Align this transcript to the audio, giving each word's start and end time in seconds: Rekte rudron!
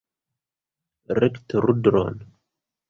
Rekte 1.21 1.63
rudron! 1.67 2.17